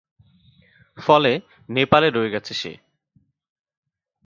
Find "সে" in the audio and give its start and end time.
2.53-2.71